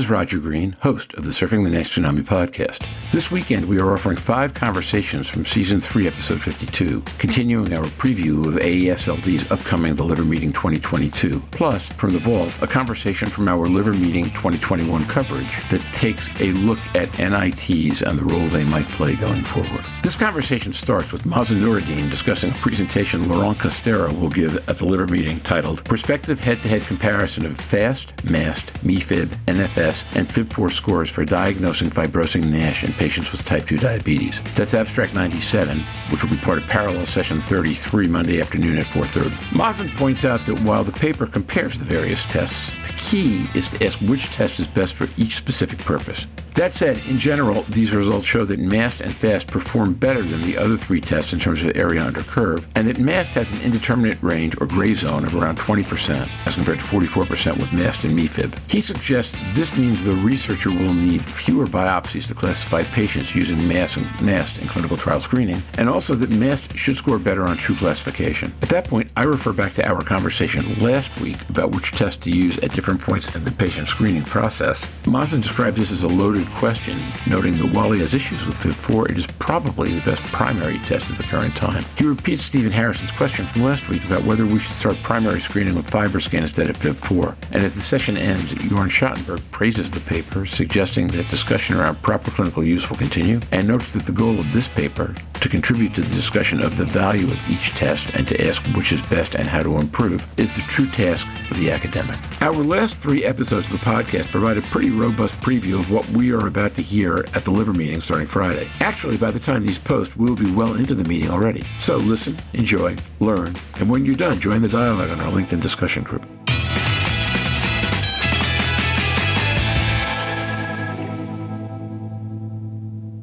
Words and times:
is 0.00 0.08
Roger 0.08 0.38
Green, 0.38 0.72
host 0.80 1.12
of 1.14 1.24
the 1.24 1.30
Surfing 1.30 1.62
the 1.62 1.68
NASH 1.68 1.94
Tsunami 1.94 2.22
podcast. 2.22 2.86
This 3.12 3.30
weekend, 3.30 3.66
we 3.66 3.78
are 3.78 3.92
offering 3.92 4.16
five 4.16 4.54
conversations 4.54 5.28
from 5.28 5.44
Season 5.44 5.78
3, 5.78 6.06
Episode 6.06 6.40
52, 6.40 7.02
continuing 7.18 7.74
our 7.74 7.84
preview 7.84 8.46
of 8.46 8.54
AASLD's 8.54 9.50
upcoming 9.50 9.96
The 9.96 10.04
Liver 10.04 10.24
Meeting 10.24 10.54
2022. 10.54 11.42
Plus, 11.50 11.86
from 11.88 12.14
the 12.14 12.18
vault, 12.18 12.54
a 12.62 12.66
conversation 12.66 13.28
from 13.28 13.48
our 13.48 13.66
Liver 13.66 13.92
Meeting 13.92 14.26
2021 14.26 15.04
coverage 15.04 15.68
that 15.68 15.82
takes 15.92 16.30
a 16.40 16.52
look 16.52 16.78
at 16.94 17.10
NITs 17.18 18.00
and 18.00 18.18
the 18.18 18.24
role 18.24 18.46
they 18.48 18.64
might 18.64 18.86
play 18.86 19.16
going 19.16 19.44
forward. 19.44 19.84
This 20.02 20.16
conversation 20.16 20.72
starts 20.72 21.12
with 21.12 21.24
Mazen 21.24 21.60
Noureddin 21.60 22.08
discussing 22.08 22.52
a 22.52 22.54
presentation 22.54 23.28
Laurent 23.28 23.58
Castera 23.58 24.18
will 24.18 24.30
give 24.30 24.56
at 24.66 24.78
the 24.78 24.86
Liver 24.86 25.08
Meeting 25.08 25.40
titled 25.40 25.84
Prospective 25.84 26.40
Head-to-Head 26.40 26.82
Comparison 26.82 27.44
of 27.44 27.60
FAST, 27.60 28.24
MAST, 28.24 28.72
MeFib, 28.84 29.26
NFS, 29.46 29.89
and 30.14 30.28
FIB4 30.28 30.70
scores 30.72 31.10
for 31.10 31.24
diagnosing 31.24 31.90
fibrosing 31.90 32.44
NASH 32.46 32.84
in 32.84 32.92
patients 32.92 33.32
with 33.32 33.44
type 33.44 33.66
2 33.66 33.78
diabetes. 33.78 34.40
That's 34.54 34.74
Abstract 34.74 35.14
97, 35.14 35.78
which 36.10 36.22
will 36.22 36.30
be 36.30 36.36
part 36.38 36.58
of 36.58 36.64
Parallel 36.66 37.06
Session 37.06 37.40
33 37.40 38.08
Monday 38.08 38.40
afternoon 38.40 38.78
at 38.78 38.86
4.30. 38.86 39.30
Mazen 39.50 39.94
points 39.96 40.24
out 40.24 40.40
that 40.46 40.60
while 40.60 40.84
the 40.84 40.92
paper 40.92 41.26
compares 41.26 41.78
the 41.78 41.84
various 41.84 42.24
tests, 42.24 42.70
the 42.86 42.92
key 42.94 43.46
is 43.54 43.68
to 43.68 43.84
ask 43.84 43.98
which 44.00 44.26
test 44.26 44.60
is 44.60 44.68
best 44.68 44.94
for 44.94 45.08
each 45.16 45.36
specific 45.36 45.78
purpose. 45.80 46.26
That 46.54 46.72
said, 46.72 46.98
in 47.06 47.18
general, 47.18 47.62
these 47.62 47.92
results 47.92 48.26
show 48.26 48.44
that 48.44 48.58
MAST 48.58 49.00
and 49.00 49.14
FAST 49.14 49.46
perform 49.48 49.94
better 49.94 50.22
than 50.22 50.42
the 50.42 50.58
other 50.58 50.76
three 50.76 51.00
tests 51.00 51.32
in 51.32 51.38
terms 51.38 51.62
of 51.62 51.76
area 51.76 52.04
under 52.04 52.22
curve, 52.22 52.66
and 52.74 52.88
that 52.88 52.98
MAST 52.98 53.34
has 53.34 53.50
an 53.52 53.62
indeterminate 53.62 54.22
range 54.22 54.60
or 54.60 54.66
gray 54.66 54.94
zone 54.94 55.24
of 55.24 55.34
around 55.34 55.58
20%, 55.58 56.46
as 56.46 56.54
compared 56.54 56.78
to 56.78 56.84
44% 56.84 57.58
with 57.58 57.72
MAST 57.72 58.04
and 58.04 58.18
MeFib. 58.18 58.58
He 58.70 58.80
suggests 58.80 59.36
this 59.52 59.76
means 59.76 60.04
the 60.04 60.12
researcher 60.12 60.70
will 60.70 60.92
need 60.92 61.24
fewer 61.24 61.66
biopsies 61.66 62.26
to 62.28 62.34
classify 62.34 62.82
patients 62.82 63.34
using 63.34 63.66
MAST 63.66 63.96
and 63.96 64.20
MAST 64.20 64.60
in 64.60 64.68
clinical 64.68 64.96
trial 64.96 65.20
screening, 65.20 65.62
and 65.78 65.88
also 65.88 66.14
that 66.14 66.30
MAST 66.30 66.76
should 66.76 66.96
score 66.96 67.18
better 67.18 67.44
on 67.44 67.56
true 67.56 67.76
classification. 67.76 68.52
At 68.62 68.68
that 68.70 68.88
point, 68.88 69.10
I 69.16 69.24
refer 69.24 69.52
back 69.52 69.74
to 69.74 69.88
our 69.88 70.02
conversation 70.02 70.74
last 70.80 71.18
week 71.20 71.38
about 71.48 71.74
which 71.74 71.92
test 71.92 72.22
to 72.22 72.30
use 72.30 72.58
at 72.58 72.72
different 72.72 73.00
points 73.00 73.34
in 73.34 73.44
the 73.44 73.52
patient 73.52 73.88
screening 73.88 74.24
process. 74.24 74.80
Mazen 75.04 75.42
describes 75.42 75.76
this 75.76 75.92
as 75.92 76.02
a 76.02 76.08
loaded 76.08 76.39
question, 76.46 76.98
noting 77.26 77.56
that 77.58 77.72
while 77.72 77.90
he 77.92 78.00
has 78.00 78.14
issues 78.14 78.44
with 78.46 78.56
FIB4, 78.56 79.10
it 79.10 79.18
is 79.18 79.26
probably 79.26 79.94
the 79.94 80.00
best 80.02 80.22
primary 80.24 80.78
test 80.80 81.10
at 81.10 81.16
the 81.16 81.22
current 81.22 81.56
time. 81.56 81.84
He 81.96 82.04
repeats 82.04 82.42
Stephen 82.42 82.72
Harrison's 82.72 83.10
question 83.10 83.46
from 83.46 83.62
last 83.62 83.88
week 83.88 84.04
about 84.04 84.24
whether 84.24 84.46
we 84.46 84.58
should 84.58 84.72
start 84.72 84.96
primary 85.02 85.40
screening 85.40 85.74
with 85.74 85.90
FibroScan 85.90 86.42
instead 86.42 86.70
of 86.70 86.78
FIB4. 86.78 87.36
And 87.52 87.64
as 87.64 87.74
the 87.74 87.80
session 87.80 88.16
ends, 88.16 88.52
Jorn 88.52 88.90
Schattenberg 88.90 89.42
praises 89.50 89.90
the 89.90 90.00
paper, 90.00 90.46
suggesting 90.46 91.06
that 91.08 91.28
discussion 91.28 91.76
around 91.76 92.02
proper 92.02 92.30
clinical 92.30 92.64
use 92.64 92.88
will 92.88 92.96
continue, 92.96 93.40
and 93.52 93.68
notes 93.68 93.92
that 93.92 94.04
the 94.04 94.12
goal 94.12 94.38
of 94.38 94.52
this 94.52 94.68
paper 94.68 95.14
to 95.40 95.48
contribute 95.48 95.94
to 95.94 96.00
the 96.00 96.14
discussion 96.14 96.60
of 96.62 96.76
the 96.76 96.84
value 96.84 97.26
of 97.26 97.50
each 97.50 97.70
test 97.70 98.14
and 98.14 98.26
to 98.28 98.46
ask 98.46 98.64
which 98.76 98.92
is 98.92 99.02
best 99.06 99.34
and 99.34 99.48
how 99.48 99.62
to 99.62 99.78
improve 99.78 100.26
is 100.38 100.54
the 100.54 100.62
true 100.62 100.88
task 100.88 101.26
of 101.50 101.58
the 101.58 101.70
academic. 101.70 102.18
Our 102.42 102.52
last 102.52 102.98
three 102.98 103.24
episodes 103.24 103.66
of 103.66 103.72
the 103.72 103.84
podcast 103.84 104.30
provide 104.30 104.58
a 104.58 104.62
pretty 104.62 104.90
robust 104.90 105.34
preview 105.40 105.78
of 105.78 105.90
what 105.90 106.08
we 106.10 106.32
are 106.32 106.46
about 106.46 106.74
to 106.76 106.82
hear 106.82 107.24
at 107.34 107.44
the 107.44 107.50
liver 107.50 107.72
meeting 107.72 108.00
starting 108.00 108.26
Friday. 108.26 108.68
Actually, 108.80 109.16
by 109.16 109.30
the 109.30 109.40
time 109.40 109.62
these 109.62 109.78
post, 109.78 110.16
we'll 110.16 110.36
be 110.36 110.50
well 110.52 110.74
into 110.74 110.94
the 110.94 111.04
meeting 111.04 111.30
already. 111.30 111.62
So 111.78 111.96
listen, 111.96 112.38
enjoy, 112.52 112.96
learn, 113.18 113.54
and 113.78 113.90
when 113.90 114.04
you're 114.04 114.14
done, 114.14 114.40
join 114.40 114.62
the 114.62 114.68
dialogue 114.68 115.10
on 115.10 115.20
our 115.20 115.32
LinkedIn 115.32 115.60
discussion 115.60 116.02
group. 116.02 116.29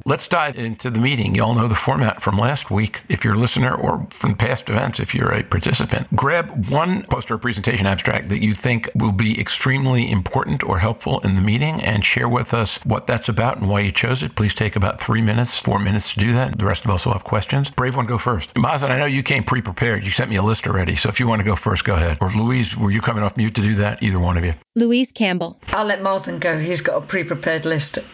Let's 0.08 0.26
dive 0.30 0.58
into 0.58 0.90
the 0.90 1.00
meeting. 1.02 1.36
You 1.36 1.44
all 1.44 1.54
know 1.54 1.68
the 1.68 1.76
format 1.76 2.22
from 2.22 2.38
last 2.38 2.72
week 2.72 3.02
if 3.10 3.26
you're 3.26 3.34
a 3.34 3.38
listener 3.38 3.76
or 3.76 4.08
from 4.10 4.38
past 4.38 4.70
events 4.70 5.02
if 5.02 5.14
you're 5.14 5.34
a 5.34 5.44
participant. 5.44 6.08
Grab 6.16 6.70
one 6.70 7.04
poster 7.04 7.34
or 7.34 7.38
presentation 7.38 7.86
abstract 7.86 8.30
that 8.30 8.42
you 8.42 8.54
think 8.54 8.90
will 8.96 9.12
be 9.12 9.38
extremely 9.38 10.10
important 10.10 10.64
or 10.64 10.80
helpful 10.80 11.20
in 11.26 11.36
the 11.36 11.42
meeting 11.42 11.82
and 11.82 12.06
share 12.06 12.30
with 12.30 12.54
us 12.54 12.78
what 12.86 13.06
that's 13.06 13.28
about 13.28 13.58
and 13.58 13.68
why 13.68 13.82
you 13.82 13.92
chose 13.92 14.24
it. 14.24 14.34
Please 14.38 14.56
take 14.56 14.78
about 14.78 15.02
three 15.02 15.22
minutes, 15.22 15.58
four 15.58 15.78
minutes 15.78 16.14
to 16.14 16.22
do 16.22 16.32
that. 16.32 16.58
The 16.58 16.64
rest 16.64 16.86
of 16.86 16.92
us 16.92 17.06
will 17.06 17.12
have 17.12 17.26
questions. 17.26 17.70
Brave 17.72 17.98
one, 17.98 18.06
go 18.06 18.18
first. 18.18 18.54
Mazen, 18.54 18.90
I 18.90 19.00
know 19.00 19.06
you 19.08 19.24
came 19.24 19.44
pre 19.44 19.62
prepared. 19.62 20.06
You 20.06 20.12
sent 20.12 20.30
me 20.30 20.38
a 20.38 20.42
list 20.42 20.68
already. 20.68 20.96
So 20.96 21.10
if 21.10 21.20
you 21.20 21.28
want 21.28 21.42
to 21.42 21.46
go 21.46 21.58
first, 21.58 21.84
go 21.84 21.96
ahead. 21.96 22.20
Or 22.22 22.32
Louise, 22.32 22.78
were 22.78 22.92
you 22.92 23.02
coming 23.02 23.24
off 23.24 23.36
mute 23.36 23.56
to 23.56 23.62
do 23.62 23.76
that? 23.76 24.02
Either 24.02 24.20
one 24.22 24.38
of 24.38 24.46
you. 24.46 24.54
Louise 24.74 25.12
Campbell. 25.12 25.60
I'll 25.74 25.84
let 25.84 26.00
Mazen 26.02 26.40
go. 26.40 26.60
He's 26.60 26.80
got 26.80 26.96
a 26.96 27.06
pre 27.06 27.26
prepared 27.26 27.66
list. 27.66 28.00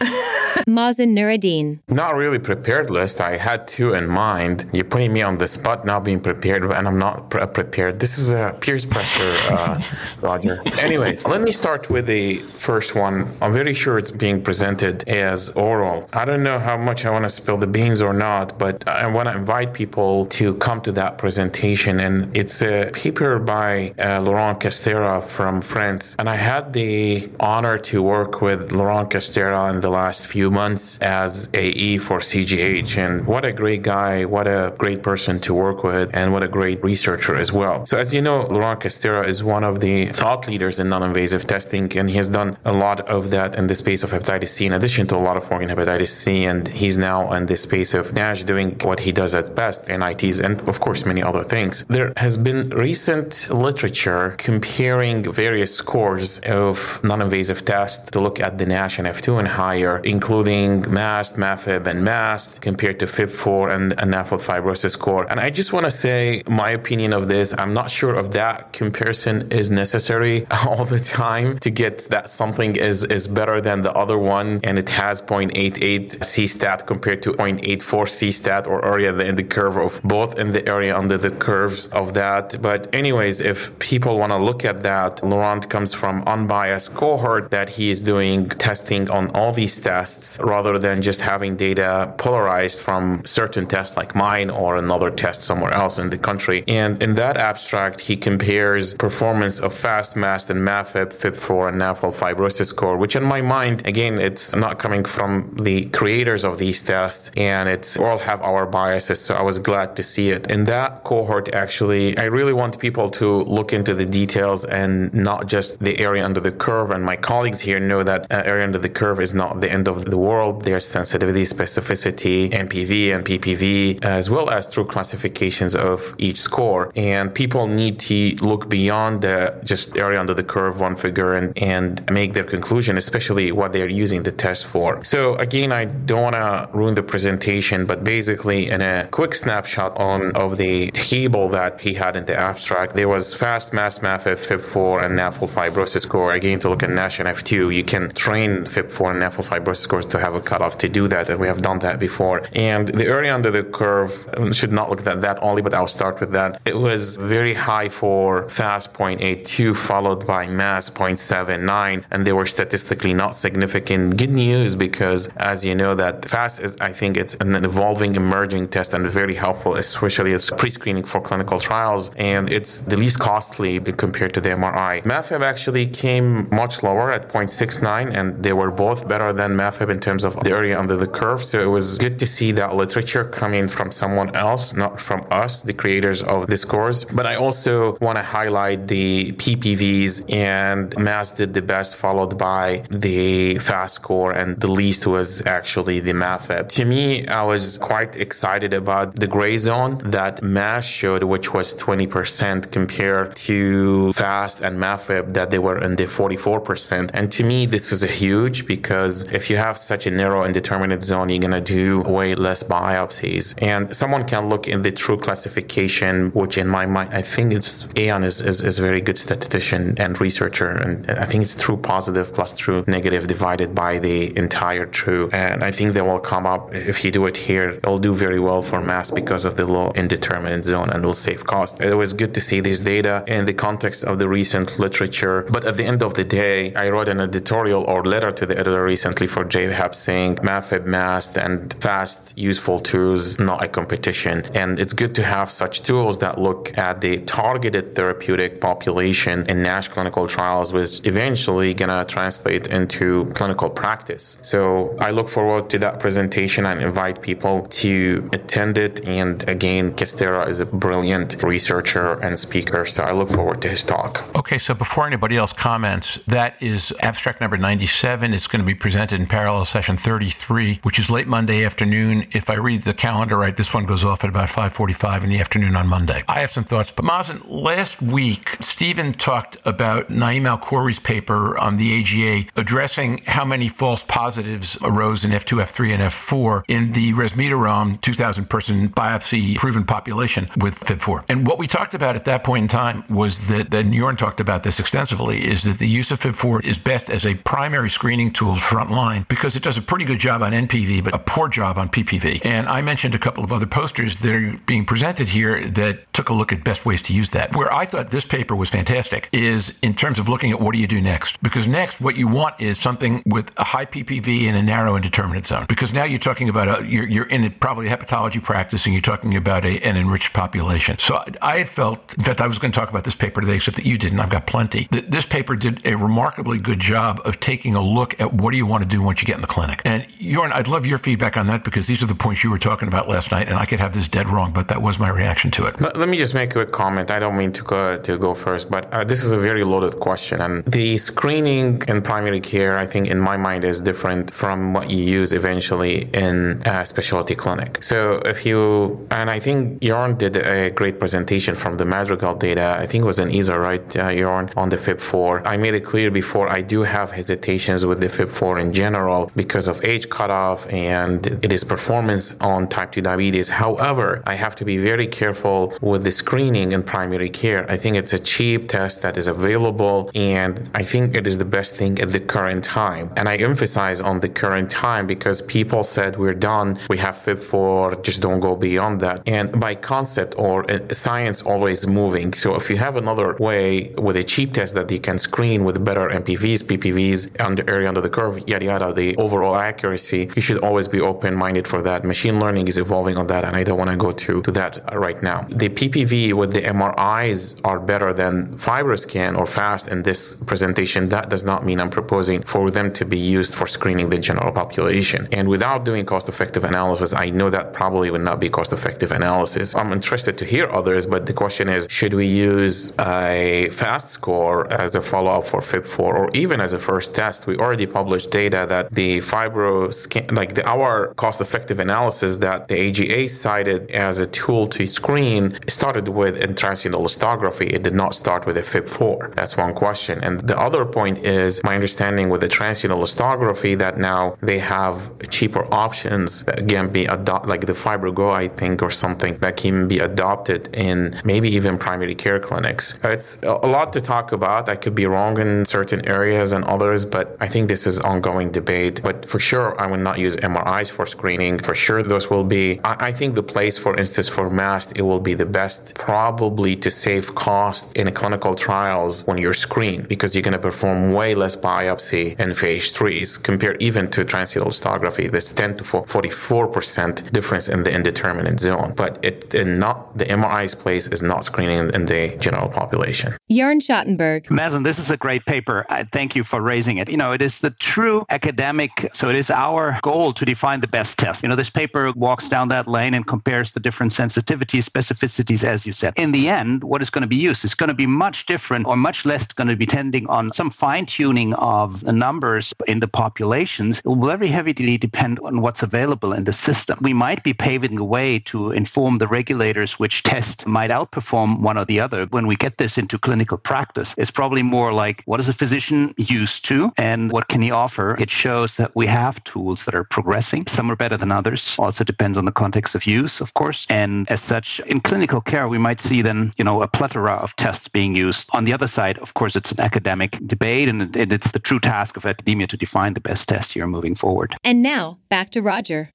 Mazen 0.66 1.14
Noureddin. 1.16 1.80
Not 1.88 2.16
really 2.16 2.38
prepared 2.38 2.90
list. 2.90 3.20
I 3.20 3.36
had 3.36 3.68
two 3.68 3.92
in 3.92 4.06
mind. 4.06 4.70
You're 4.72 4.86
putting 4.86 5.12
me 5.12 5.20
on 5.20 5.36
the 5.36 5.46
spot 5.46 5.84
now 5.84 6.00
being 6.00 6.18
prepared, 6.18 6.64
and 6.64 6.88
I'm 6.88 6.98
not 6.98 7.28
pre- 7.28 7.44
prepared. 7.44 8.00
This 8.00 8.16
is 8.16 8.32
a 8.32 8.56
peer 8.58 8.78
pressure, 8.88 9.52
uh, 9.52 9.82
Roger. 10.22 10.62
Anyways, 10.78 11.26
let 11.26 11.42
me 11.42 11.52
start 11.52 11.90
with 11.90 12.06
the 12.06 12.38
first 12.38 12.94
one. 12.94 13.28
I'm 13.42 13.52
very 13.52 13.74
sure 13.74 13.98
it's 13.98 14.10
being 14.10 14.42
presented 14.42 15.06
as 15.06 15.50
oral. 15.50 16.08
I 16.14 16.24
don't 16.24 16.42
know 16.42 16.58
how 16.58 16.78
much 16.78 17.04
I 17.04 17.10
want 17.10 17.24
to 17.24 17.28
spill 17.28 17.58
the 17.58 17.66
beans 17.66 18.00
or 18.00 18.14
not, 18.14 18.58
but 18.58 18.88
I 18.88 19.06
want 19.06 19.28
to 19.28 19.36
invite 19.36 19.74
people 19.74 20.24
to 20.38 20.54
come 20.54 20.80
to 20.82 20.92
that 20.92 21.18
presentation. 21.18 22.00
And 22.00 22.34
it's 22.34 22.62
a 22.62 22.90
paper 22.94 23.38
by 23.38 23.92
uh, 23.98 24.20
Laurent 24.22 24.58
Castera 24.58 25.22
from 25.22 25.60
France. 25.60 26.16
And 26.18 26.30
I 26.30 26.36
had 26.36 26.72
the 26.72 27.28
honor 27.40 27.76
to 27.90 28.02
work 28.02 28.40
with 28.40 28.72
Laurent 28.72 29.10
Castera 29.10 29.68
in 29.68 29.82
the 29.82 29.90
last 29.90 30.26
few 30.26 30.50
months 30.50 30.98
as 31.02 31.50
AE 31.74 31.98
for 31.98 32.18
CGH. 32.20 32.96
And 32.96 33.26
what 33.26 33.44
a 33.44 33.52
great 33.52 33.82
guy, 33.82 34.24
what 34.24 34.46
a 34.46 34.72
great 34.78 35.02
person 35.02 35.40
to 35.40 35.54
work 35.54 35.84
with, 35.84 36.10
and 36.14 36.32
what 36.32 36.42
a 36.42 36.48
great 36.48 36.82
researcher 36.82 37.34
as 37.36 37.52
well. 37.52 37.86
So, 37.86 37.98
as 37.98 38.14
you 38.14 38.22
know, 38.22 38.46
Laurent 38.46 38.80
Castera 38.80 39.26
is 39.26 39.42
one 39.42 39.64
of 39.64 39.80
the 39.80 40.06
thought 40.06 40.46
leaders 40.48 40.80
in 40.80 40.88
non 40.88 41.02
invasive 41.02 41.46
testing, 41.46 41.96
and 41.98 42.08
he 42.08 42.16
has 42.16 42.28
done 42.28 42.56
a 42.64 42.72
lot 42.72 43.00
of 43.08 43.30
that 43.30 43.54
in 43.56 43.66
the 43.66 43.74
space 43.74 44.02
of 44.02 44.10
hepatitis 44.10 44.48
C, 44.48 44.66
in 44.66 44.72
addition 44.72 45.06
to 45.08 45.16
a 45.16 45.24
lot 45.28 45.36
of 45.36 45.50
work 45.50 45.62
in 45.62 45.68
hepatitis 45.68 46.08
C. 46.08 46.44
And 46.44 46.66
he's 46.68 46.96
now 46.96 47.32
in 47.32 47.46
the 47.46 47.56
space 47.56 47.94
of 47.94 48.12
NASH 48.12 48.44
doing 48.44 48.76
what 48.82 49.00
he 49.00 49.12
does 49.12 49.34
at 49.34 49.54
best, 49.54 49.88
NITs, 49.88 50.40
and 50.40 50.66
of 50.68 50.80
course, 50.80 51.04
many 51.04 51.22
other 51.22 51.42
things. 51.42 51.84
There 51.88 52.12
has 52.16 52.36
been 52.36 52.70
recent 52.70 53.50
literature 53.50 54.34
comparing 54.38 55.32
various 55.32 55.74
scores 55.74 56.40
of 56.40 57.02
non 57.02 57.20
invasive 57.22 57.64
tests 57.64 58.10
to 58.10 58.20
look 58.20 58.40
at 58.40 58.58
the 58.58 58.66
NASH 58.66 58.98
and 58.98 59.06
F2 59.08 59.38
and 59.38 59.48
higher, 59.48 59.98
including 59.98 60.90
MAST, 60.92 61.38
MeFib, 61.64 61.86
and 61.86 62.04
MAST 62.04 62.60
compared 62.60 63.00
to 63.00 63.06
FIB4 63.06 63.74
and 63.74 63.92
a 63.92 63.96
NAFL 63.96 64.40
fibrosis 64.40 64.90
score. 64.90 65.24
And 65.30 65.40
I 65.40 65.50
just 65.50 65.72
want 65.72 65.84
to 65.84 65.90
say 65.90 66.42
my 66.48 66.70
opinion 66.70 67.12
of 67.12 67.28
this. 67.28 67.54
I'm 67.56 67.74
not 67.74 67.90
sure 67.90 68.18
if 68.18 68.30
that 68.32 68.72
comparison 68.72 69.50
is 69.50 69.70
necessary 69.70 70.46
all 70.66 70.84
the 70.84 71.00
time 71.00 71.58
to 71.60 71.70
get 71.70 72.06
that 72.10 72.28
something 72.28 72.76
is, 72.76 73.04
is 73.04 73.28
better 73.28 73.60
than 73.60 73.82
the 73.82 73.92
other 73.92 74.18
one 74.18 74.60
and 74.62 74.78
it 74.78 74.88
has 74.90 75.20
0.88 75.22 76.24
C 76.24 76.46
stat 76.46 76.86
compared 76.86 77.22
to 77.22 77.32
0.84 77.32 78.08
C 78.08 78.30
stat 78.30 78.66
or 78.66 78.84
area 78.84 79.14
in 79.14 79.36
the 79.36 79.44
curve 79.44 79.76
of 79.76 80.02
both 80.02 80.38
in 80.38 80.52
the 80.52 80.66
area 80.68 80.96
under 80.96 81.18
the 81.18 81.30
curves 81.30 81.88
of 81.88 82.14
that. 82.14 82.56
But 82.60 82.92
anyways, 82.94 83.40
if 83.40 83.76
people 83.78 84.18
want 84.18 84.32
to 84.32 84.38
look 84.38 84.64
at 84.64 84.82
that, 84.82 85.22
Laurent 85.24 85.68
comes 85.68 85.94
from 85.94 86.22
unbiased 86.26 86.94
cohort 86.94 87.50
that 87.50 87.68
he 87.68 87.90
is 87.90 88.02
doing 88.02 88.48
testing 88.48 89.10
on 89.10 89.30
all 89.30 89.52
these 89.52 89.78
tests 89.78 90.38
rather 90.40 90.78
than 90.78 91.02
just 91.02 91.20
having 91.20 91.53
data 91.54 92.12
polarized 92.18 92.80
from 92.80 93.24
certain 93.24 93.66
tests 93.66 93.96
like 93.96 94.14
mine 94.14 94.50
or 94.50 94.76
another 94.76 95.10
test 95.10 95.42
somewhere 95.42 95.72
else 95.72 95.98
in 95.98 96.10
the 96.10 96.18
country. 96.18 96.64
And 96.68 97.02
in 97.02 97.14
that 97.16 97.36
abstract, 97.36 98.00
he 98.00 98.16
compares 98.16 98.94
performance 98.94 99.60
of 99.60 99.74
fast 99.74 100.16
mast 100.16 100.50
and 100.50 100.60
MeFib, 100.60 101.12
FIB4, 101.12 101.68
and 101.70 101.80
NAFL 101.80 102.12
fibrosis 102.14 102.66
score, 102.66 102.96
which 102.96 103.16
in 103.16 103.22
my 103.22 103.40
mind, 103.40 103.86
again, 103.86 104.18
it's 104.18 104.54
not 104.54 104.78
coming 104.78 105.04
from 105.04 105.54
the 105.60 105.86
creators 105.86 106.44
of 106.44 106.58
these 106.58 106.82
tests 106.82 107.30
and 107.36 107.68
it's 107.68 107.96
all 107.96 108.18
have 108.18 108.40
our 108.42 108.66
biases. 108.66 109.20
So 109.20 109.34
I 109.34 109.42
was 109.42 109.58
glad 109.58 109.96
to 109.96 110.02
see 110.02 110.30
it. 110.30 110.50
In 110.50 110.64
that 110.64 111.04
cohort, 111.04 111.52
actually, 111.52 112.16
I 112.18 112.24
really 112.24 112.52
want 112.52 112.78
people 112.78 113.08
to 113.20 113.42
look 113.44 113.72
into 113.72 113.94
the 113.94 114.06
details 114.06 114.64
and 114.64 115.12
not 115.12 115.46
just 115.46 115.80
the 115.80 115.98
area 115.98 116.24
under 116.24 116.40
the 116.40 116.52
curve. 116.52 116.90
And 116.90 117.02
my 117.04 117.16
colleagues 117.16 117.60
here 117.60 117.80
know 117.80 118.02
that 118.02 118.30
uh, 118.30 118.42
area 118.44 118.64
under 118.64 118.78
the 118.78 118.88
curve 118.88 119.20
is 119.20 119.34
not 119.34 119.60
the 119.60 119.70
end 119.70 119.88
of 119.88 120.06
the 120.06 120.18
world. 120.18 120.64
There's 120.64 120.84
sensitivities 120.84 121.43
specificity, 121.44 122.50
NPV 122.50 123.14
and 123.14 123.24
PPV, 123.24 124.04
as 124.04 124.30
well 124.30 124.50
as 124.50 124.66
through 124.66 124.86
classifications 124.86 125.74
of 125.74 126.14
each 126.18 126.38
score. 126.38 126.92
And 126.96 127.34
people 127.34 127.66
need 127.66 127.98
to 128.00 128.36
look 128.44 128.68
beyond 128.68 129.22
the 129.22 129.60
just 129.64 129.96
area 129.96 130.20
under 130.20 130.34
the 130.34 130.44
curve 130.44 130.80
one 130.80 130.96
figure 130.96 131.34
and, 131.34 131.56
and 131.58 132.08
make 132.10 132.34
their 132.34 132.44
conclusion, 132.44 132.96
especially 132.96 133.52
what 133.52 133.72
they're 133.72 133.88
using 133.88 134.22
the 134.22 134.32
test 134.32 134.66
for. 134.66 135.02
So 135.04 135.36
again, 135.36 135.72
I 135.72 135.84
don't 135.86 136.22
want 136.22 136.36
to 136.36 136.68
ruin 136.72 136.94
the 136.94 137.02
presentation, 137.02 137.86
but 137.86 138.04
basically 138.04 138.70
in 138.70 138.80
a 138.80 139.06
quick 139.10 139.34
snapshot 139.34 139.96
on 139.96 140.34
of 140.36 140.56
the 140.56 140.90
table 140.90 141.48
that 141.50 141.80
he 141.80 141.94
had 141.94 142.16
in 142.16 142.24
the 142.26 142.36
abstract, 142.36 142.94
there 142.94 143.08
was 143.08 143.34
fast 143.34 143.72
MAST 143.72 144.02
MeFib, 144.02 144.38
FIB4, 144.46 145.04
and 145.04 145.18
NAFL 145.18 145.48
fibrosis 145.48 146.02
score. 146.02 146.32
Again, 146.32 146.58
to 146.60 146.68
look 146.68 146.82
at 146.82 146.90
NASH 146.90 147.20
and 147.20 147.28
F2, 147.28 147.74
you 147.74 147.84
can 147.84 148.10
train 148.10 148.64
FIB4 148.64 149.10
and 149.12 149.22
NAFL 149.22 149.44
fibrosis 149.44 149.78
scores 149.78 150.06
to 150.06 150.18
have 150.18 150.34
a 150.34 150.40
cutoff 150.40 150.78
to 150.78 150.88
do 150.88 151.08
that, 151.08 151.30
we 151.38 151.46
have 151.46 151.62
done 151.62 151.78
that 151.80 151.98
before. 151.98 152.46
And 152.52 152.88
the 152.88 153.06
area 153.06 153.34
under 153.34 153.50
the 153.50 153.64
curve 153.64 154.12
should 154.52 154.72
not 154.72 154.90
look 154.90 155.06
at 155.06 155.20
that 155.22 155.42
only, 155.42 155.62
but 155.62 155.74
I'll 155.74 155.86
start 155.86 156.20
with 156.20 156.32
that. 156.32 156.60
It 156.64 156.76
was 156.76 157.16
very 157.16 157.54
high 157.54 157.88
for 157.88 158.48
fast 158.48 158.92
0.82, 158.94 159.76
followed 159.76 160.26
by 160.26 160.46
MAST 160.46 160.94
0.79, 160.94 162.04
and 162.10 162.26
they 162.26 162.32
were 162.32 162.46
statistically 162.46 163.14
not 163.14 163.34
significant. 163.34 164.16
Good 164.16 164.30
news 164.30 164.76
because, 164.76 165.30
as 165.36 165.64
you 165.64 165.74
know, 165.74 165.94
that 165.94 166.24
fast 166.24 166.60
is, 166.60 166.76
I 166.80 166.92
think, 166.92 167.16
it's 167.16 167.34
an 167.36 167.54
evolving, 167.64 168.14
emerging 168.14 168.68
test 168.68 168.94
and 168.94 169.06
very 169.08 169.34
helpful, 169.34 169.76
especially 169.76 170.32
as 170.32 170.50
pre-screening 170.50 171.04
for 171.04 171.20
clinical 171.20 171.58
trials, 171.58 172.12
and 172.16 172.50
it's 172.50 172.80
the 172.80 172.96
least 172.96 173.18
costly 173.18 173.80
compared 173.80 174.32
to 174.34 174.40
the 174.40 174.50
MRI. 174.50 175.02
MeFib 175.02 175.42
actually 175.42 175.86
came 175.86 176.48
much 176.50 176.82
lower 176.82 177.10
at 177.10 177.28
0.69, 177.28 178.14
and 178.14 178.42
they 178.42 178.52
were 178.52 178.70
both 178.70 179.08
better 179.08 179.32
than 179.32 179.52
MeFib 179.52 179.90
in 179.90 180.00
terms 180.00 180.24
of 180.24 180.32
the 180.44 180.50
area 180.50 180.78
under 180.78 180.96
the 180.96 181.06
curve. 181.06 181.23
So 181.24 181.58
it 181.60 181.72
was 181.78 181.98
good 181.98 182.18
to 182.22 182.26
see 182.26 182.52
that 182.52 182.74
literature 182.82 183.24
coming 183.24 183.66
from 183.68 183.90
someone 183.92 184.30
else, 184.34 184.74
not 184.74 185.00
from 185.00 185.20
us, 185.30 185.62
the 185.62 185.72
creators 185.72 186.22
of 186.22 186.46
this 186.46 186.64
course. 186.64 187.04
But 187.04 187.26
I 187.26 187.36
also 187.36 187.96
want 188.06 188.16
to 188.18 188.24
highlight 188.38 188.88
the 188.88 189.32
PPVs, 189.42 190.12
and 190.32 190.96
MAST 190.98 191.36
did 191.38 191.54
the 191.54 191.62
best, 191.74 191.90
followed 191.96 192.38
by 192.38 192.84
the 192.90 193.58
FAST 193.58 193.94
score, 194.00 194.32
and 194.32 194.48
the 194.64 194.72
least 194.82 195.06
was 195.06 195.30
actually 195.46 196.00
the 196.00 196.14
MeFib. 196.24 196.68
To 196.80 196.84
me, 196.84 197.04
I 197.28 197.44
was 197.52 197.78
quite 197.78 198.16
excited 198.16 198.72
about 198.72 199.06
the 199.16 199.26
gray 199.36 199.56
zone 199.68 199.92
that 200.16 200.42
MAST 200.42 200.90
showed, 200.90 201.22
which 201.34 201.48
was 201.56 201.74
20% 201.76 202.70
compared 202.78 203.36
to 203.48 204.12
FAST 204.12 204.56
and 204.60 204.78
MeFib 204.78 205.34
that 205.34 205.50
they 205.52 205.60
were 205.66 205.78
in 205.86 205.96
the 205.96 206.04
44%. 206.04 207.10
And 207.14 207.30
to 207.32 207.42
me, 207.44 207.66
this 207.66 207.92
is 207.92 208.02
a 208.02 208.12
huge 208.22 208.66
because 208.66 209.14
if 209.38 209.50
you 209.50 209.56
have 209.56 209.76
such 209.78 210.06
a 210.06 210.10
narrow 210.10 210.42
and 210.42 210.54
indeterminate 210.54 211.02
zone, 211.02 211.13
you're 211.28 211.46
going 211.48 211.52
to 211.52 211.60
do 211.60 212.00
way 212.02 212.34
less 212.34 212.62
biopsies. 212.62 213.54
And 213.58 213.94
someone 213.94 214.24
can 214.26 214.48
look 214.48 214.68
in 214.68 214.82
the 214.82 214.92
true 214.92 215.18
classification, 215.18 216.30
which 216.30 216.58
in 216.58 216.68
my 216.68 216.86
mind, 216.86 217.10
I 217.12 217.22
think 217.22 217.52
it's 217.52 217.84
Ayan 217.94 218.24
is, 218.24 218.40
is, 218.40 218.60
is 218.60 218.78
a 218.78 218.82
very 218.82 219.00
good 219.00 219.18
statistician 219.18 219.94
and 219.98 220.20
researcher. 220.20 220.68
And 220.68 221.10
I 221.10 221.26
think 221.26 221.42
it's 221.42 221.56
true 221.56 221.76
positive 221.76 222.32
plus 222.34 222.56
true 222.56 222.84
negative 222.86 223.26
divided 223.26 223.74
by 223.74 223.98
the 223.98 224.36
entire 224.36 224.86
true. 224.86 225.28
And 225.32 225.64
I 225.64 225.70
think 225.70 225.92
they 225.92 226.02
will 226.02 226.20
come 226.20 226.46
up 226.46 226.74
if 226.74 227.04
you 227.04 227.10
do 227.10 227.26
it 227.26 227.36
here, 227.36 227.70
it'll 227.70 227.98
do 227.98 228.14
very 228.14 228.40
well 228.40 228.62
for 228.62 228.80
MAST 228.80 229.14
because 229.14 229.44
of 229.44 229.56
the 229.56 229.66
low 229.66 229.92
indeterminate 229.94 230.64
zone 230.64 230.90
and 230.90 231.04
will 231.04 231.14
save 231.14 231.44
cost. 231.44 231.80
It 231.80 231.94
was 231.94 232.12
good 232.12 232.34
to 232.34 232.40
see 232.40 232.60
this 232.60 232.80
data 232.80 233.24
in 233.26 233.44
the 233.44 233.54
context 233.54 234.04
of 234.04 234.18
the 234.18 234.28
recent 234.28 234.78
literature. 234.78 235.46
But 235.50 235.64
at 235.64 235.76
the 235.76 235.84
end 235.84 236.02
of 236.02 236.14
the 236.14 236.24
day, 236.24 236.74
I 236.74 236.90
wrote 236.90 237.08
an 237.08 237.20
editorial 237.20 237.84
or 237.84 238.04
letter 238.04 238.30
to 238.32 238.46
the 238.46 238.58
editor 238.58 238.84
recently 238.84 239.26
for 239.26 239.44
JHEP 239.44 239.94
saying 239.94 240.36
MeFib, 240.36 240.84
MAST, 241.04 241.32
and 241.46 241.56
FAST 241.86 242.20
useful 242.50 242.78
tools, 242.90 243.22
not 243.50 243.58
a 243.66 243.68
competition. 243.78 244.36
And 244.62 244.70
it's 244.82 244.94
good 245.02 245.14
to 245.18 245.22
have 245.34 245.48
such 245.62 245.74
tools 245.88 246.14
that 246.24 246.34
look 246.46 246.62
at 246.88 246.94
the 247.04 247.14
targeted 247.40 247.84
therapeutic 247.96 248.52
population 248.68 249.36
in 249.50 249.56
NASH 249.68 249.88
clinical 249.94 250.24
trials, 250.36 250.68
which 250.76 250.92
eventually 251.12 251.70
gonna 251.80 252.04
translate 252.16 252.64
into 252.78 253.06
clinical 253.38 253.68
practice. 253.82 254.24
So 254.42 254.62
I 255.06 255.10
look 255.18 255.28
forward 255.28 255.64
to 255.72 255.78
that 255.84 255.94
presentation 256.04 256.62
and 256.70 256.78
invite 256.90 257.16
people 257.30 257.56
to 257.84 257.94
attend 258.38 258.74
it. 258.86 258.94
And 259.20 259.36
again, 259.56 259.84
Castera 259.98 260.42
is 260.52 260.58
a 260.66 260.68
brilliant 260.86 261.30
researcher 261.42 262.08
and 262.24 262.32
speaker, 262.46 262.82
so 262.94 263.00
I 263.10 263.12
look 263.20 263.30
forward 263.38 263.60
to 263.64 263.68
his 263.74 263.82
talk. 263.94 264.12
Okay, 264.40 264.58
so 264.66 264.72
before 264.74 265.06
anybody 265.06 265.36
else 265.42 265.52
comments, 265.52 266.08
that 266.26 266.52
is 266.72 266.92
abstract 267.00 267.38
number 267.42 267.58
97. 267.58 268.32
It's 268.36 268.48
going 268.52 268.62
to 268.64 268.70
be 268.74 268.78
presented 268.86 269.20
in 269.20 269.26
parallel 269.26 269.64
session 269.64 269.96
33, 269.96 270.80
which 270.82 270.93
is 270.98 271.10
late 271.10 271.26
Monday 271.26 271.64
afternoon. 271.64 272.26
If 272.32 272.50
I 272.50 272.54
read 272.54 272.82
the 272.82 272.94
calendar 272.94 273.36
right, 273.36 273.56
this 273.56 273.72
one 273.72 273.86
goes 273.86 274.04
off 274.04 274.24
at 274.24 274.30
about 274.30 274.48
5:45 274.48 275.24
in 275.24 275.30
the 275.30 275.40
afternoon 275.40 275.76
on 275.76 275.86
Monday. 275.86 276.22
I 276.28 276.40
have 276.40 276.50
some 276.50 276.64
thoughts, 276.64 276.90
but 276.90 277.04
Mazen, 277.04 277.42
last 277.46 278.02
week 278.02 278.56
Stephen 278.60 279.12
talked 279.12 279.56
about 279.64 280.10
Naim 280.10 280.44
Alkhouri's 280.44 280.98
paper 280.98 281.56
on 281.58 281.76
the 281.76 282.00
AGA 282.00 282.50
addressing 282.56 283.18
how 283.26 283.44
many 283.44 283.68
false 283.68 284.02
positives 284.04 284.76
arose 284.82 285.24
in 285.24 285.30
F2, 285.30 285.62
F3, 285.62 285.92
and 285.94 286.02
F4 286.02 286.64
in 286.68 286.92
the 286.92 287.12
resmetirom 287.12 288.00
2,000 288.00 288.48
person 288.50 288.88
biopsy 288.88 289.56
proven 289.56 289.84
population 289.84 290.48
with 290.56 290.80
FIB4. 290.80 291.24
And 291.28 291.46
what 291.46 291.58
we 291.58 291.66
talked 291.66 291.94
about 291.94 292.16
at 292.16 292.24
that 292.24 292.44
point 292.44 292.62
in 292.62 292.68
time 292.68 293.04
was 293.08 293.48
that, 293.48 293.70
that 293.70 293.86
Jorn 293.86 294.16
talked 294.16 294.40
about 294.40 294.62
this 294.62 294.78
extensively, 294.78 295.50
is 295.50 295.62
that 295.62 295.78
the 295.78 295.88
use 295.88 296.10
of 296.10 296.20
FIB4 296.20 296.64
is 296.64 296.78
best 296.78 297.10
as 297.10 297.26
a 297.26 297.34
primary 297.36 297.90
screening 297.90 298.32
tool 298.32 298.54
frontline 298.56 299.26
because 299.28 299.56
it 299.56 299.62
does 299.62 299.78
a 299.78 299.82
pretty 299.82 300.04
good 300.04 300.18
job 300.18 300.42
on 300.42 300.52
NPV, 300.74 301.04
but 301.04 301.14
a 301.14 301.18
poor 301.18 301.48
job 301.48 301.78
on 301.78 301.88
PPV. 301.88 302.44
And 302.44 302.68
I 302.68 302.82
mentioned 302.82 303.14
a 303.14 303.18
couple 303.18 303.44
of 303.44 303.52
other 303.52 303.66
posters 303.66 304.18
that 304.18 304.32
are 304.32 304.56
being 304.66 304.84
presented 304.84 305.28
here 305.28 305.68
that 305.70 306.12
took 306.12 306.28
a 306.28 306.34
look 306.34 306.52
at 306.52 306.64
best 306.64 306.84
ways 306.84 307.00
to 307.02 307.12
use 307.12 307.30
that. 307.30 307.54
Where 307.54 307.72
I 307.72 307.86
thought 307.86 308.10
this 308.10 308.24
paper 308.24 308.56
was 308.56 308.70
fantastic 308.70 309.28
is 309.32 309.78
in 309.82 309.94
terms 309.94 310.18
of 310.18 310.28
looking 310.28 310.50
at 310.50 310.60
what 310.60 310.72
do 310.72 310.80
you 310.80 310.86
do 310.86 311.00
next? 311.00 311.40
Because 311.42 311.66
next, 311.66 312.00
what 312.00 312.16
you 312.16 312.28
want 312.28 312.60
is 312.60 312.78
something 312.78 313.22
with 313.26 313.52
a 313.56 313.64
high 313.64 313.86
PPV 313.86 314.42
in 314.42 314.54
a 314.54 314.62
narrow 314.62 314.96
indeterminate 314.96 315.46
zone. 315.46 315.66
Because 315.68 315.92
now 315.92 316.04
you're 316.04 316.18
talking 316.18 316.48
about 316.48 316.82
a, 316.82 316.88
you're, 316.88 317.08
you're 317.08 317.28
in 317.28 317.44
a, 317.44 317.50
probably 317.50 317.86
hepatology 317.86 318.42
practice 318.42 318.84
and 318.84 318.94
you're 318.94 319.02
talking 319.02 319.36
about 319.36 319.64
a, 319.64 319.80
an 319.80 319.96
enriched 319.96 320.32
population. 320.32 320.98
So 320.98 321.16
I, 321.16 321.32
I 321.40 321.58
had 321.58 321.68
felt, 321.68 322.16
in 322.18 322.24
fact, 322.24 322.40
I 322.40 322.46
was 322.46 322.58
going 322.58 322.72
to 322.72 322.78
talk 322.78 322.90
about 322.90 323.04
this 323.04 323.14
paper 323.14 323.40
today, 323.40 323.56
except 323.56 323.76
that 323.76 323.86
you 323.86 323.98
didn't. 323.98 324.18
I've 324.20 324.30
got 324.30 324.46
plenty. 324.46 324.88
This 324.90 325.26
paper 325.26 325.56
did 325.56 325.84
a 325.86 325.94
remarkably 325.96 326.58
good 326.58 326.80
job 326.80 327.20
of 327.24 327.40
taking 327.40 327.74
a 327.74 327.82
look 327.82 328.20
at 328.20 328.32
what 328.32 328.50
do 328.50 328.56
you 328.56 328.66
want 328.66 328.82
to 328.82 328.88
do 328.88 329.02
once 329.02 329.22
you 329.22 329.26
get 329.26 329.36
in 329.36 329.40
the 329.40 329.46
clinic. 329.46 329.80
And 329.84 330.06
Jorn, 330.18 330.50
I'd 330.64 330.68
love 330.68 330.86
your 330.86 330.96
feedback 330.96 331.36
on 331.36 331.46
that 331.48 331.62
because 331.62 331.86
these 331.86 332.02
are 332.02 332.06
the 332.06 332.14
points 332.14 332.42
you 332.42 332.50
were 332.50 332.58
talking 332.58 332.88
about 332.88 333.06
last 333.06 333.30
night, 333.30 333.48
and 333.48 333.58
I 333.58 333.66
could 333.66 333.80
have 333.80 333.92
this 333.92 334.08
dead 334.08 334.30
wrong, 334.30 334.50
but 334.50 334.68
that 334.68 334.80
was 334.80 334.98
my 334.98 335.10
reaction 335.10 335.50
to 335.50 335.66
it. 335.66 335.78
Let, 335.78 336.08
me 336.08 336.16
just 336.16 336.32
make 336.32 336.52
a 336.52 336.52
quick 336.54 336.72
comment. 336.72 337.10
I 337.10 337.18
don't 337.18 337.36
mean 337.36 337.52
to 337.52 337.62
go, 337.62 337.98
to 337.98 338.16
go 338.16 338.32
first, 338.32 338.70
but 338.70 338.90
uh, 338.90 339.04
this 339.04 339.22
is 339.22 339.32
a 339.32 339.38
very 339.38 339.62
loaded 339.62 340.00
question. 340.00 340.40
And 340.40 340.64
the 340.64 340.96
screening 340.96 341.82
in 341.86 342.00
primary 342.00 342.40
care, 342.40 342.78
I 342.78 342.86
think, 342.86 343.08
in 343.08 343.20
my 343.20 343.36
mind, 343.36 343.62
is 343.62 343.82
different 343.82 344.30
from 344.30 344.72
what 344.72 344.88
you 344.88 345.04
use 345.04 345.34
eventually 345.34 346.08
in 346.14 346.62
a 346.64 346.86
specialty 346.86 347.34
clinic. 347.34 347.84
So 347.84 348.22
if 348.24 348.46
you, 348.46 349.06
and 349.10 349.28
I 349.28 349.40
think 349.40 349.82
Jorn 349.82 350.16
did 350.16 350.38
a 350.38 350.70
great 350.70 350.98
presentation 350.98 351.56
from 351.56 351.76
the 351.76 351.84
Madrigal 351.84 352.36
data. 352.36 352.78
I 352.80 352.86
think 352.86 353.04
it 353.04 353.06
was 353.06 353.18
in 353.18 353.28
EASL, 353.28 353.60
right, 353.60 353.96
uh, 353.98 354.08
Jorn, 354.08 354.50
on 354.56 354.70
the 354.70 354.78
FIB4. 354.78 355.46
I 355.46 355.58
made 355.58 355.74
it 355.74 355.84
clear 355.84 356.10
before 356.10 356.48
I 356.48 356.62
do 356.62 356.84
have 356.84 357.12
hesitations 357.12 357.84
with 357.84 358.00
the 358.00 358.06
FIB4 358.06 358.62
in 358.62 358.72
general 358.72 359.30
because 359.36 359.68
of 359.68 359.84
age 359.84 360.08
cutoff 360.08 360.53
and 360.70 361.26
it 361.46 361.52
is 361.52 361.62
performance 361.64 362.24
on 362.40 362.68
type 362.68 362.92
2 362.92 363.02
diabetes. 363.02 363.48
However, 363.48 364.22
I 364.26 364.34
have 364.44 364.54
to 364.56 364.64
be 364.64 364.76
very 364.78 365.06
careful 365.06 365.74
with 365.80 366.02
the 366.04 366.12
screening 366.12 366.72
in 366.72 366.82
primary 366.82 367.30
care. 367.30 367.62
I 367.70 367.76
think 367.76 367.96
it's 367.96 368.12
a 368.12 368.22
cheap 368.32 368.68
test 368.68 369.02
that 369.02 369.14
is 369.16 369.26
available 369.26 370.10
and 370.14 370.52
I 370.74 370.82
think 370.82 371.14
it 371.14 371.26
is 371.26 371.36
the 371.38 371.50
best 371.58 371.76
thing 371.76 371.92
at 372.04 372.10
the 372.10 372.20
current 372.20 372.62
time. 372.64 373.04
And 373.16 373.28
I 373.28 373.36
emphasize 373.36 374.00
on 374.00 374.20
the 374.20 374.28
current 374.42 374.70
time 374.70 375.06
because 375.06 375.42
people 375.42 375.82
said 375.82 376.10
we're 376.16 376.40
done, 376.52 376.68
we 376.88 376.98
have 376.98 377.16
FIB4, 377.16 378.02
just 378.02 378.20
don't 378.26 378.40
go 378.40 378.56
beyond 378.56 379.00
that. 379.00 379.22
And 379.26 379.46
by 379.66 379.74
concept 379.74 380.34
or 380.38 380.56
uh, 380.70 380.78
science 380.92 381.42
always 381.42 381.86
moving. 381.86 382.32
So 382.32 382.54
if 382.54 382.70
you 382.70 382.76
have 382.76 382.96
another 382.96 383.36
way 383.38 383.92
with 384.06 384.16
a 384.16 384.24
cheap 384.24 384.52
test 384.52 384.74
that 384.74 384.90
you 384.90 385.00
can 385.00 385.18
screen 385.18 385.64
with 385.64 385.84
better 385.84 386.08
NPVs, 386.08 386.60
PPVs, 386.70 387.18
under 387.40 387.64
area 387.68 387.88
under 387.88 388.00
the 388.00 388.14
curve, 388.18 388.34
yada 388.48 388.64
yada, 388.64 388.92
the 388.92 389.16
overall 389.16 389.56
accuracy, 389.56 390.30
you 390.36 390.42
should 390.44 390.60
always 390.68 390.88
be 390.96 391.00
open 391.00 391.34
minded 391.34 391.66
for 391.72 391.80
that. 391.82 392.04
Machine 392.04 392.36
learning 392.44 392.66
is 392.68 392.78
evolving 392.78 393.16
on 393.16 393.26
that, 393.32 393.42
and 393.44 393.54
I 393.56 393.62
don't 393.64 393.78
want 393.82 393.90
to 393.90 393.96
go 393.96 394.12
to, 394.24 394.42
to 394.42 394.52
that 394.52 394.72
right 395.06 395.20
now. 395.22 395.38
The 395.62 395.70
PPV 395.78 396.32
with 396.40 396.52
the 396.52 396.62
MRIs 396.62 397.60
are 397.64 397.80
better 397.80 398.10
than 398.12 398.34
FibroScan 398.56 399.36
or 399.38 399.46
FAST 399.46 399.88
in 399.88 400.02
this 400.02 400.20
presentation. 400.50 401.08
That 401.08 401.28
does 401.28 401.44
not 401.44 401.64
mean 401.64 401.80
I'm 401.80 401.90
proposing 401.90 402.42
for 402.42 402.70
them 402.70 402.92
to 402.98 403.04
be 403.04 403.18
used 403.18 403.54
for 403.54 403.66
screening 403.66 404.10
the 404.10 404.18
general 404.18 404.52
population. 404.52 405.28
And 405.32 405.48
without 405.48 405.84
doing 405.84 406.04
cost 406.04 406.28
effective 406.28 406.64
analysis, 406.64 407.12
I 407.14 407.30
know 407.30 407.48
that 407.50 407.72
probably 407.72 408.10
would 408.10 408.26
not 408.30 408.38
be 408.40 408.48
cost 408.50 408.72
effective 408.72 409.10
analysis. 409.12 409.74
I'm 409.74 409.92
interested 409.92 410.38
to 410.38 410.44
hear 410.44 410.66
others, 410.70 411.06
but 411.06 411.26
the 411.26 411.32
question 411.32 411.68
is 411.68 411.86
should 411.90 412.14
we 412.14 412.26
use 412.26 412.76
a 412.98 413.68
FAST 413.70 414.10
score 414.10 414.72
as 414.72 414.94
a 414.94 415.02
follow 415.02 415.32
up 415.38 415.44
for 415.44 415.60
FIB4 415.60 415.98
or 415.98 416.30
even 416.34 416.60
as 416.60 416.72
a 416.72 416.78
first 416.78 417.14
test? 417.14 417.46
We 417.46 417.56
already 417.56 417.86
published 417.86 418.30
data 418.30 418.66
that 418.68 418.90
the 418.92 419.18
fibro 419.18 419.92
scan, 419.92 420.26
like 420.34 420.54
the 420.54 420.64
our 420.66 421.14
cost 421.14 421.40
effective 421.40 421.78
analysis 421.78 422.38
that 422.38 422.68
the 422.68 422.76
AGA 422.88 423.28
cited 423.28 423.90
as 423.90 424.18
a 424.18 424.26
tool 424.26 424.66
to 424.68 424.86
screen 424.86 425.56
started 425.68 426.08
with 426.08 426.40
intracerebral 426.40 426.74
elastography. 427.00 427.72
It 427.72 427.82
did 427.82 427.94
not 427.94 428.14
start 428.14 428.46
with 428.46 428.56
a 428.56 428.62
FIB4. 428.62 429.34
That's 429.34 429.56
one 429.56 429.74
question. 429.74 430.22
And 430.22 430.40
the 430.40 430.58
other 430.58 430.84
point 430.84 431.18
is 431.18 431.62
my 431.64 431.74
understanding 431.74 432.28
with 432.30 432.40
the 432.40 432.48
transient 432.48 432.92
elastography 432.94 433.78
that 433.78 433.98
now 433.98 434.36
they 434.40 434.58
have 434.58 434.94
cheaper 435.30 435.64
options 435.72 436.44
that 436.44 436.68
can 436.68 436.90
be 436.90 437.04
adopted, 437.06 437.48
like 437.48 437.66
the 437.66 437.72
FibroGo, 437.72 438.32
I 438.32 438.48
think, 438.48 438.82
or 438.82 438.90
something 438.90 439.38
that 439.38 439.56
can 439.56 439.88
be 439.88 439.98
adopted 439.98 440.68
in 440.74 441.20
maybe 441.24 441.48
even 441.50 441.78
primary 441.78 442.14
care 442.14 442.40
clinics. 442.40 442.98
It's 443.04 443.42
a 443.42 443.68
lot 443.76 443.92
to 443.94 444.00
talk 444.00 444.32
about. 444.32 444.68
I 444.68 444.76
could 444.76 444.94
be 444.94 445.06
wrong 445.06 445.38
in 445.38 445.64
certain 445.64 446.06
areas 446.08 446.52
and 446.52 446.64
others, 446.64 447.04
but 447.04 447.36
I 447.40 447.48
think 447.48 447.68
this 447.68 447.86
is 447.86 448.00
ongoing 448.00 448.50
debate. 448.50 449.00
But 449.02 449.26
for 449.26 449.38
sure, 449.38 449.78
I 449.80 449.86
would 449.86 450.00
not 450.00 450.18
use 450.28 450.36
MRIs 450.36 450.90
for 450.96 451.06
screening. 451.06 451.54
For 451.68 451.74
sure, 451.84 452.02
those 452.02 452.26
will 452.32 452.48
be, 452.58 452.80
I, 452.90 453.08
I 453.08 453.12
think 453.12 453.30
the 453.34 453.48
place, 453.54 453.76
for 453.84 453.92
instance, 454.02 454.28
for 454.36 454.46
MAST, 454.50 454.88
it 454.98 455.04
will 455.10 455.24
be 455.30 455.34
the 455.44 455.50
best 455.60 455.94
probably 455.94 456.72
to 456.84 456.90
save 456.90 457.24
cost 457.46 457.82
in 458.00 458.10
clinical 458.20 458.54
trials 458.66 459.14
when 459.28 459.38
you're 459.42 459.60
screened 459.68 460.08
because 460.08 460.30
you're 460.34 460.48
going 460.48 460.60
to 460.60 460.66
perform 460.70 461.12
way 461.12 461.30
less 461.42 461.56
biopsy 461.56 462.24
in 462.38 462.54
phase 462.54 462.92
threes 462.96 463.36
compared 463.36 463.76
even 463.88 464.10
to 464.14 464.24
transient 464.24 464.66
elastography. 464.66 465.30
That's 465.30 465.52
10 465.52 465.76
to 465.78 465.84
44% 465.84 467.32
difference 467.32 467.68
in 467.68 467.82
the 467.84 467.92
indeterminate 467.98 468.58
zone. 468.60 468.94
But 468.96 469.12
it 469.22 469.36
not 469.66 470.16
the 470.16 470.26
MRI's 470.26 470.74
place 470.74 471.06
is 471.08 471.22
not 471.22 471.44
screening 471.44 471.90
in 471.96 472.06
the 472.06 472.36
general 472.38 472.68
population. 472.68 473.34
Jörn 473.50 473.80
Schattenberg. 473.86 474.46
Mazen, 474.48 474.84
this 474.84 474.98
is 474.98 475.10
a 475.10 475.16
great 475.16 475.44
paper. 475.46 475.86
I 475.88 476.04
thank 476.04 476.36
you 476.36 476.44
for 476.44 476.60
raising 476.60 476.98
it. 476.98 477.08
You 477.08 477.16
know, 477.16 477.32
it 477.32 477.42
is 477.42 477.60
the 477.60 477.70
true 477.70 478.24
academic, 478.30 478.90
so 479.12 479.28
it 479.30 479.36
is 479.36 479.50
our 479.50 479.98
goal 480.02 480.13
to 480.14 480.44
define 480.44 480.80
the 480.80 480.86
best 480.86 481.18
test. 481.18 481.42
You 481.42 481.48
know, 481.48 481.56
this 481.56 481.70
paper 481.70 482.12
walks 482.12 482.48
down 482.48 482.68
that 482.68 482.86
lane 482.86 483.14
and 483.14 483.26
compares 483.26 483.72
the 483.72 483.80
different 483.80 484.12
sensitivities, 484.12 484.88
specificities, 484.88 485.64
as 485.64 485.84
you 485.84 485.92
said. 485.92 486.14
In 486.16 486.30
the 486.30 486.48
end, 486.48 486.84
what 486.84 487.02
is 487.02 487.10
going 487.10 487.22
to 487.22 487.28
be 487.28 487.36
used 487.36 487.64
is 487.64 487.74
going 487.74 487.88
to 487.88 487.94
be 487.94 488.06
much 488.06 488.46
different 488.46 488.86
or 488.86 488.96
much 488.96 489.24
less 489.24 489.46
going 489.46 489.68
to 489.68 489.76
be 489.76 489.86
tending 489.86 490.28
on 490.28 490.52
some 490.54 490.70
fine 490.70 491.06
tuning 491.06 491.52
of 491.54 492.04
the 492.04 492.12
numbers 492.12 492.72
in 492.86 493.00
the 493.00 493.08
populations. 493.08 493.98
It 493.98 494.06
will 494.06 494.26
very 494.26 494.46
heavily 494.48 494.98
depend 494.98 495.40
on 495.40 495.60
what's 495.60 495.82
available 495.82 496.32
in 496.32 496.44
the 496.44 496.52
system. 496.52 496.98
We 497.02 497.12
might 497.12 497.42
be 497.42 497.52
paving 497.52 497.96
the 497.96 498.04
way 498.04 498.38
to 498.50 498.70
inform 498.70 499.18
the 499.18 499.26
regulators 499.26 499.98
which 499.98 500.22
test 500.22 500.64
might 500.66 500.90
outperform 500.90 501.58
one 501.60 501.76
or 501.76 501.84
the 501.84 501.98
other. 501.98 502.26
When 502.26 502.46
we 502.46 502.54
get 502.54 502.78
this 502.78 502.96
into 502.96 503.18
clinical 503.18 503.58
practice, 503.58 504.14
it's 504.16 504.30
probably 504.30 504.62
more 504.62 504.92
like 504.92 505.22
what 505.24 505.40
is 505.40 505.48
a 505.48 505.52
physician 505.52 506.14
used 506.16 506.64
to 506.66 506.92
and 506.96 507.32
what 507.32 507.48
can 507.48 507.62
he 507.62 507.72
offer? 507.72 508.16
It 508.20 508.30
shows 508.30 508.76
that 508.76 508.94
we 508.94 509.06
have 509.06 509.42
tools 509.42 509.84
that 509.84 509.94
are 509.94 510.03
progressing. 510.04 510.66
Some 510.66 510.90
are 510.90 510.96
better 510.96 511.16
than 511.16 511.32
others. 511.32 511.76
Also 511.78 512.04
depends 512.04 512.38
on 512.38 512.44
the 512.44 512.52
context 512.52 512.94
of 512.94 513.06
use, 513.06 513.40
of 513.40 513.54
course. 513.54 513.86
And 513.88 514.30
as 514.30 514.42
such, 514.42 514.80
in 514.80 515.00
clinical 515.00 515.40
care, 515.40 515.68
we 515.68 515.78
might 515.78 516.00
see 516.00 516.22
then, 516.22 516.52
you 516.56 516.64
know, 516.64 516.82
a 516.82 516.88
plethora 516.88 517.34
of 517.34 517.54
tests 517.56 517.88
being 517.88 518.14
used. 518.14 518.48
On 518.52 518.64
the 518.64 518.72
other 518.72 518.86
side, 518.86 519.18
of 519.18 519.34
course, 519.34 519.56
it's 519.56 519.72
an 519.72 519.80
academic 519.80 520.38
debate 520.46 520.88
and 520.88 521.16
it's 521.16 521.52
the 521.52 521.58
true 521.58 521.80
task 521.80 522.16
of 522.16 522.26
academia 522.26 522.66
to 522.68 522.76
define 522.76 523.14
the 523.14 523.20
best 523.20 523.48
test 523.48 523.72
here 523.72 523.86
moving 523.86 524.14
forward. 524.14 524.54
And 524.64 524.82
now 524.82 525.18
back 525.28 525.50
to 525.50 525.62
Roger. 525.62 526.10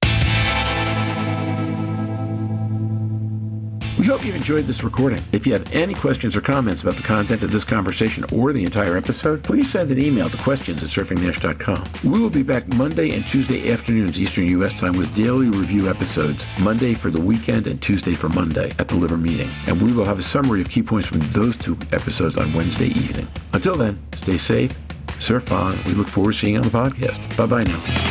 Hope 4.09 4.25
you've 4.25 4.35
enjoyed 4.35 4.65
this 4.65 4.83
recording. 4.83 5.23
If 5.31 5.45
you 5.45 5.53
have 5.53 5.71
any 5.71 5.93
questions 5.93 6.35
or 6.35 6.41
comments 6.41 6.81
about 6.81 6.95
the 6.95 7.03
content 7.03 7.43
of 7.43 7.51
this 7.51 7.63
conversation 7.63 8.23
or 8.33 8.51
the 8.53 8.63
entire 8.63 8.97
episode, 8.97 9.43
please 9.43 9.69
send 9.69 9.91
an 9.91 10.01
email 10.03 10.29
to 10.31 10.37
questions 10.37 10.81
at 10.81 10.89
surfingnash.com. 10.89 11.83
We 12.11 12.19
will 12.19 12.31
be 12.31 12.41
back 12.41 12.67
Monday 12.69 13.15
and 13.15 13.25
Tuesday 13.27 13.71
afternoons 13.71 14.19
Eastern 14.19 14.47
U.S. 14.47 14.79
time 14.79 14.97
with 14.97 15.13
daily 15.15 15.49
review 15.49 15.89
episodes, 15.89 16.43
Monday 16.59 16.95
for 16.95 17.11
the 17.11 17.21
weekend 17.21 17.67
and 17.67 17.79
Tuesday 17.81 18.13
for 18.13 18.29
Monday 18.29 18.73
at 18.79 18.87
the 18.87 18.95
liver 18.95 19.17
meeting. 19.17 19.51
And 19.67 19.79
we 19.79 19.93
will 19.93 20.05
have 20.05 20.17
a 20.17 20.23
summary 20.23 20.61
of 20.61 20.69
key 20.69 20.81
points 20.81 21.07
from 21.07 21.19
those 21.31 21.55
two 21.55 21.77
episodes 21.91 22.35
on 22.37 22.51
Wednesday 22.53 22.87
evening. 22.87 23.27
Until 23.53 23.75
then, 23.75 24.01
stay 24.15 24.39
safe, 24.39 24.73
surf 25.19 25.51
on. 25.51 25.83
We 25.83 25.93
look 25.93 26.07
forward 26.07 26.31
to 26.33 26.39
seeing 26.39 26.53
you 26.53 26.61
on 26.61 26.65
the 26.67 26.75
podcast. 26.75 27.37
Bye 27.37 27.45
bye 27.45 27.63
now. 27.63 28.08